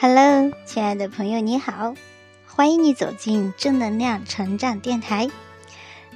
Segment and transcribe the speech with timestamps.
[0.00, 1.94] Hello，亲爱的朋友，你好，
[2.46, 5.30] 欢迎你走进正能量成长电台。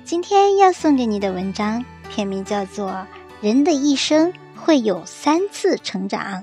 [0.04, 2.90] 今天要送给你的文章片名叫做
[3.40, 6.42] 《人的一生会有三次成长》，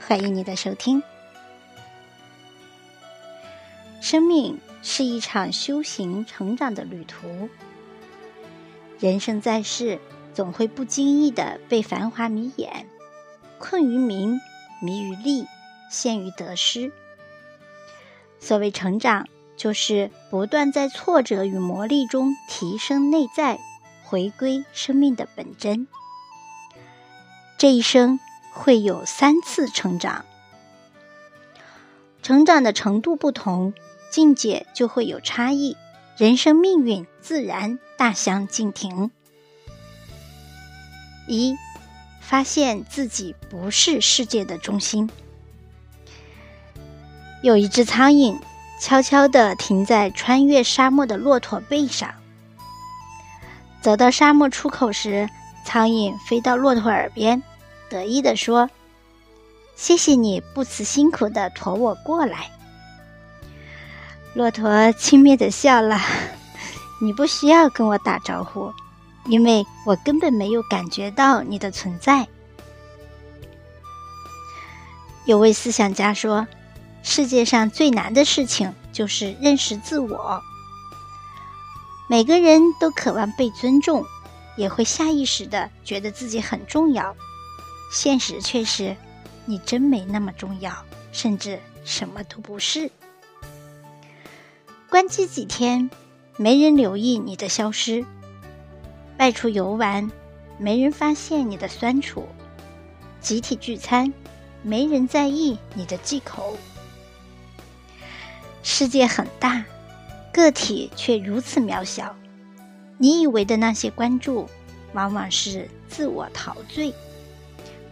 [0.00, 1.02] 欢迎你的收听。
[4.00, 7.48] 生命是一场修行成长的旅途，
[8.98, 10.00] 人生在世，
[10.34, 12.86] 总会不经意的被繁华迷眼，
[13.58, 14.40] 困于名，
[14.82, 15.46] 迷于利。
[15.92, 16.90] 陷于得失。
[18.40, 23.60] 所谓成长，就是不断在挫折与磨砺中提升内在，
[24.02, 25.86] 回归生命的本真。
[27.56, 28.18] 这一生
[28.52, 30.24] 会有三次成长，
[32.20, 33.72] 成长的程度不同，
[34.10, 35.76] 境界就会有差异，
[36.16, 39.12] 人生命运自然大相径庭。
[41.28, 41.54] 一，
[42.20, 45.08] 发现自己不是世界的中心。
[47.42, 48.38] 有一只苍蝇
[48.80, 52.14] 悄悄地停在穿越沙漠的骆驼背上。
[53.80, 55.28] 走到沙漠出口时，
[55.64, 57.42] 苍蝇飞到骆驼耳边，
[57.90, 58.70] 得意地说
[59.74, 62.48] ：“谢谢你不辞辛苦地驮我过来。”
[64.34, 65.98] 骆驼轻蔑地笑了
[67.02, 68.72] ：“你不需要跟我打招呼，
[69.26, 72.28] 因为我根本没有感觉到你的存在。”
[75.26, 76.46] 有位思想家说。
[77.02, 80.42] 世界上最难的事情就是认识自我。
[82.08, 84.04] 每个人都渴望被尊重，
[84.56, 87.16] 也会下意识的觉得自己很重要。
[87.90, 88.96] 现实却是，
[89.46, 90.72] 你真没那么重要，
[91.12, 92.90] 甚至什么都不是。
[94.88, 95.90] 关机几天，
[96.36, 98.04] 没人留意你的消失；
[99.18, 100.10] 外出游玩，
[100.58, 102.22] 没人发现你的酸楚；
[103.20, 104.12] 集体聚餐，
[104.62, 106.56] 没人在意你的忌口。
[108.62, 109.64] 世界很大，
[110.32, 112.14] 个体却如此渺小。
[112.98, 114.48] 你以为的那些关注，
[114.92, 116.94] 往往是自我陶醉。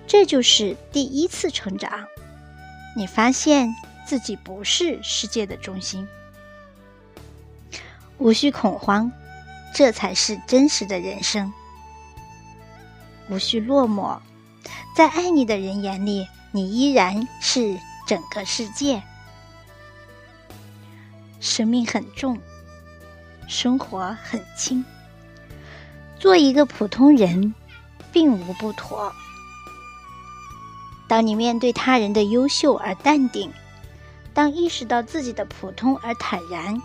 [0.06, 2.06] 这就是第一次成长，
[2.96, 3.74] 你发现
[4.06, 6.06] 自己不是世界的中心，
[8.18, 9.10] 无需恐慌，
[9.74, 11.52] 这才是真实的人生。
[13.28, 14.18] 无需落寞，
[14.96, 19.02] 在爱你的人眼里，你依然是整个世界。
[21.40, 22.38] 生命很重，
[23.48, 24.84] 生活很轻。
[26.18, 27.54] 做一个普通人，
[28.12, 29.10] 并无不妥。
[31.08, 33.50] 当你面对他人的优秀而淡定，
[34.34, 36.80] 当意识到自己的普通而坦然，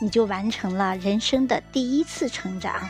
[0.00, 2.88] 你就完成了人生的第一次成长。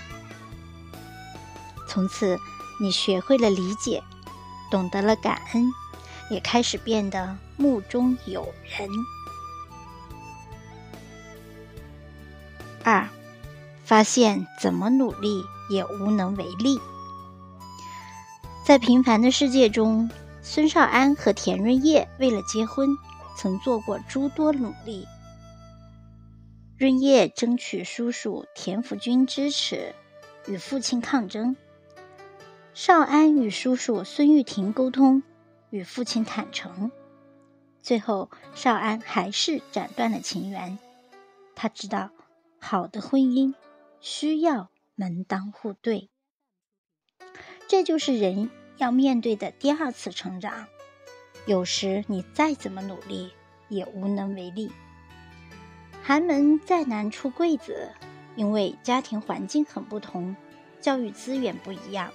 [1.89, 2.39] 从此，
[2.79, 4.03] 你学会了理解，
[4.71, 5.73] 懂得了感恩，
[6.31, 8.87] 也开始变得目中有人。
[12.91, 13.09] 二，
[13.85, 16.81] 发现怎么努力也无能为力。
[18.67, 20.11] 在平凡的世界中，
[20.43, 22.89] 孙少安和田润叶为了结婚，
[23.37, 25.07] 曾做过诸多努力。
[26.77, 29.95] 润叶争取叔叔田福军支持，
[30.49, 31.55] 与父亲抗争；
[32.75, 35.23] 少安与叔叔孙玉婷沟通，
[35.71, 36.91] 与父亲坦诚。
[37.81, 40.77] 最后，少安还是斩断了情缘。
[41.55, 42.11] 他知道。
[42.63, 43.55] 好的婚姻
[44.01, 46.11] 需要门当户对，
[47.67, 50.67] 这就是人要面对的第二次成长。
[51.47, 53.33] 有时你再怎么努力
[53.69, 54.71] 也无能为力。
[56.03, 57.93] 寒门再难出贵子，
[58.37, 60.37] 因为家庭环境很不同，
[60.81, 62.13] 教育资源不一样。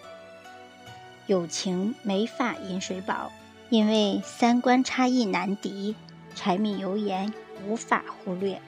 [1.28, 3.32] 友情没法饮水饱，
[3.70, 5.96] 因为三观差异难敌，
[6.36, 7.34] 柴米油盐
[7.66, 8.62] 无法忽略。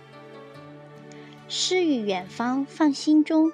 [1.49, 3.53] 诗与远方放心中，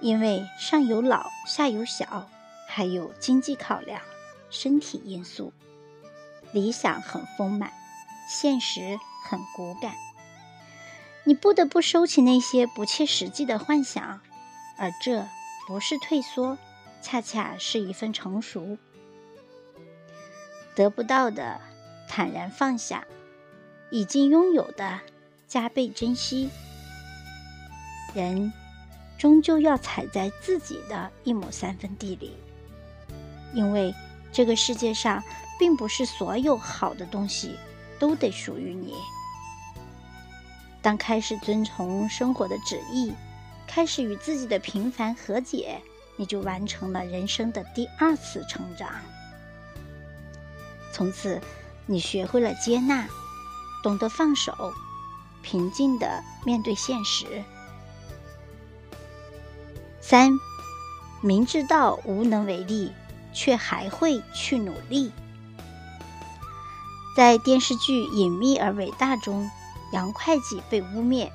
[0.00, 2.28] 因为上有老下有小，
[2.66, 4.00] 还有经济考量、
[4.48, 5.52] 身体因素。
[6.52, 7.72] 理想很丰满，
[8.28, 9.94] 现实很骨感。
[11.24, 14.20] 你不得不收起那些不切实际的幻想，
[14.78, 15.26] 而这
[15.66, 16.56] 不是退缩，
[17.02, 18.78] 恰恰是一份成熟。
[20.74, 21.60] 得不到的
[22.08, 23.06] 坦然放下，
[23.90, 25.00] 已经拥有的
[25.46, 26.48] 加倍珍惜。
[28.16, 28.50] 人
[29.18, 32.34] 终究要踩在自己的一亩三分地里，
[33.52, 33.94] 因为
[34.32, 35.22] 这个世界上
[35.58, 37.58] 并不是所有好的东西
[37.98, 38.94] 都得属于你。
[40.80, 43.12] 当开始遵从生活的旨意，
[43.66, 45.78] 开始与自己的平凡和解，
[46.16, 48.88] 你就完成了人生的第二次成长。
[50.90, 51.38] 从此，
[51.84, 53.06] 你学会了接纳，
[53.82, 54.72] 懂得放手，
[55.42, 57.44] 平静的面对现实。
[60.08, 60.38] 三，
[61.20, 62.92] 明知道无能为力，
[63.32, 65.10] 却还会去努力。
[67.16, 69.50] 在电视剧《隐秘而伟大》中，
[69.92, 71.28] 杨会计被污蔑，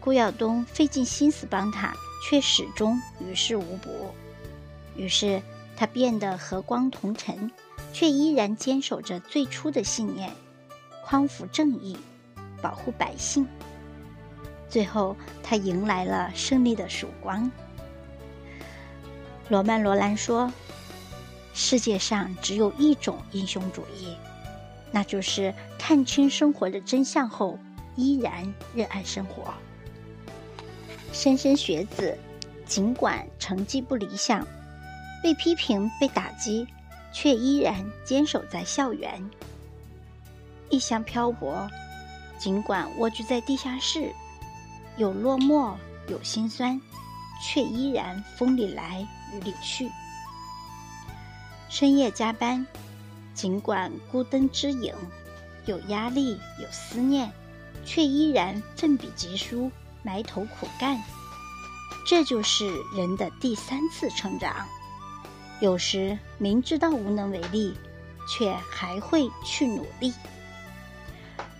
[0.00, 1.92] 顾耀东费尽心思帮他，
[2.24, 3.90] 却始终于事无补。
[4.96, 5.42] 于是
[5.76, 7.50] 他变得和光同尘。
[7.90, 10.30] 却依然坚守着最初的信念，
[11.04, 11.96] 匡扶正义，
[12.60, 13.46] 保护百姓。
[14.68, 17.50] 最后，他迎来了胜利的曙光。
[19.48, 20.52] 罗曼·罗兰说
[21.54, 24.16] ：“世界上只有一种英雄主义，
[24.90, 27.58] 那就是看清生活的真相后，
[27.96, 29.52] 依然热爱生活。”
[31.12, 32.16] 莘莘学子，
[32.66, 34.46] 尽管成绩不理想，
[35.22, 36.66] 被批评、被打击。
[37.10, 37.74] 却依然
[38.04, 39.30] 坚守在校园，
[40.68, 41.66] 异乡漂泊，
[42.38, 44.12] 尽管蜗居在地下室，
[44.98, 45.74] 有落寞，
[46.08, 46.78] 有心酸，
[47.42, 49.08] 却依然风里来
[49.42, 49.90] 里去。
[51.68, 52.66] 深夜加班，
[53.34, 54.94] 尽管孤灯之影，
[55.66, 57.30] 有压力，有思念，
[57.84, 59.70] 却依然奋笔疾书，
[60.02, 61.00] 埋头苦干。
[62.06, 62.66] 这就是
[62.96, 64.66] 人的第三次成长。
[65.60, 67.76] 有时明知道无能为力，
[68.28, 70.14] 却还会去努力。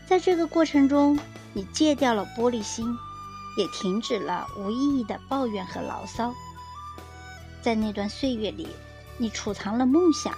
[0.09, 1.19] 在这个过程中，
[1.53, 2.87] 你戒掉了玻璃心，
[3.59, 6.33] 也停止了无意义的抱怨和牢骚。
[7.63, 8.69] 在那段岁月里，
[9.17, 10.35] 你储藏了梦想，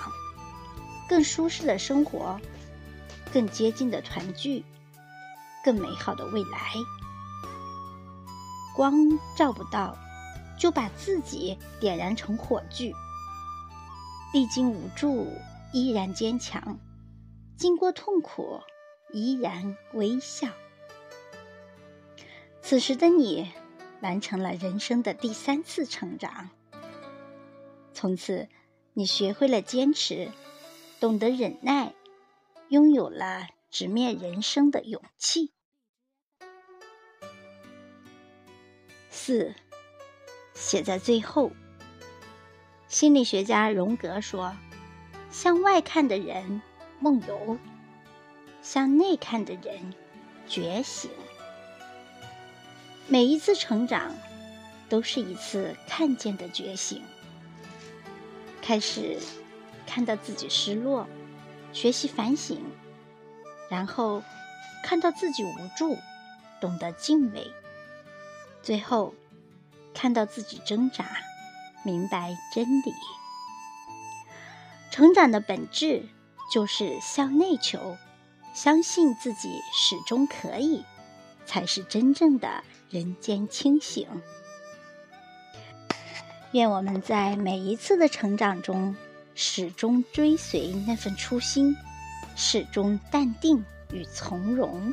[1.09, 2.41] 更舒适的生活，
[3.33, 4.65] 更接近的团聚，
[5.65, 6.75] 更美好的未来。
[8.75, 8.95] 光
[9.37, 9.97] 照不到，
[10.59, 12.93] 就把自己点燃成火炬。
[14.33, 15.27] 历经无助，
[15.73, 16.79] 依然坚强；
[17.57, 18.61] 经过痛苦，
[19.13, 20.49] 依然微笑。
[22.63, 23.53] 此时的你，
[24.01, 26.49] 完成了人生的第三次成长。
[28.01, 28.49] 从此，
[28.95, 30.31] 你学会了坚持，
[31.01, 31.93] 懂得忍耐，
[32.71, 35.53] 拥有了直面人生的勇气。
[39.11, 39.55] 四，
[40.55, 41.51] 写在最后。
[42.89, 44.57] 心理学家荣格说
[45.31, 46.63] ：“向外看的人
[47.01, 47.59] 梦游，
[48.63, 49.93] 向内看的人
[50.49, 51.11] 觉醒。
[53.09, 54.17] 每一次成长，
[54.89, 57.03] 都是一次看见的觉醒。
[58.71, 59.19] 开始
[59.85, 61.05] 看到自己失落，
[61.73, 62.63] 学习反省，
[63.69, 64.23] 然后
[64.85, 65.99] 看到自己无助，
[66.61, 67.51] 懂得敬畏，
[68.63, 69.13] 最后
[69.93, 71.05] 看到自己挣扎。”
[71.83, 72.95] 明白真理，
[74.93, 76.09] 成长的本质
[76.55, 77.97] 就是向内求，
[78.55, 80.85] 相信自己始终可以，
[81.45, 84.07] 才是真正的人间清醒。
[86.53, 88.97] 愿我们在每一次的成长中，
[89.37, 91.77] 始终追随那份初心，
[92.35, 94.93] 始终淡定与从容。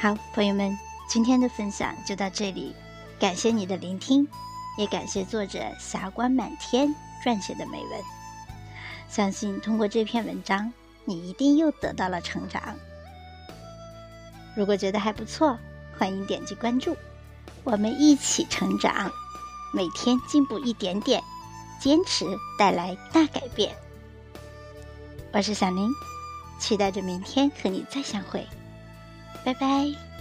[0.00, 0.74] 好，朋友们，
[1.06, 2.74] 今天的分享就到这里。
[3.18, 4.26] 感谢你的聆听，
[4.78, 8.00] 也感谢作者霞光满天撰写的美文。
[9.06, 10.72] 相信通过这篇文章，
[11.04, 12.74] 你一定又得到了成长。
[14.54, 15.58] 如果觉得还不错，
[15.98, 16.96] 欢迎点击关注，
[17.66, 19.10] 我们一起成长，
[19.72, 21.20] 每天进步一点点，
[21.80, 22.24] 坚持
[22.56, 23.74] 带来大改变。
[25.32, 25.90] 我是小林，
[26.60, 28.46] 期待着明天和你再相会，
[29.44, 30.15] 拜拜。